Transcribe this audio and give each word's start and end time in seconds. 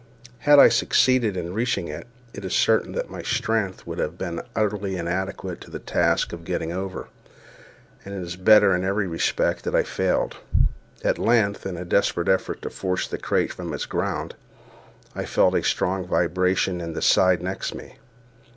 Had 0.39 0.57
I 0.57 0.67
succeeded 0.67 1.37
in 1.37 1.53
reaching 1.53 1.87
it, 1.87 2.07
it 2.33 2.43
is 2.43 2.55
certain 2.55 2.93
that 2.93 3.11
my 3.11 3.21
strength 3.21 3.85
would 3.85 3.99
have 3.99 4.17
proved 4.17 4.41
utterly 4.55 4.95
inadequate 4.97 5.61
to 5.61 5.69
the 5.69 5.77
task 5.77 6.33
of 6.33 6.43
getting 6.43 6.71
over, 6.73 7.07
and 8.03 8.15
it 8.15 8.19
was 8.19 8.35
better 8.35 8.75
in 8.75 8.83
every 8.83 9.05
respect 9.05 9.63
that 9.63 9.75
I 9.75 9.83
failed. 9.83 10.37
At 11.03 11.19
length, 11.19 11.67
in 11.67 11.77
a 11.77 11.85
desperate 11.85 12.29
effort 12.29 12.63
to 12.63 12.71
force 12.71 13.07
the 13.07 13.19
crate 13.19 13.53
from 13.53 13.71
its 13.75 13.85
ground, 13.85 14.33
I 15.13 15.23
felt 15.25 15.53
a 15.53 15.61
strong 15.61 16.07
vibration 16.07 16.81
in 16.81 16.93
the 16.93 17.03
side 17.03 17.43
next 17.43 17.75
me. 17.75 17.97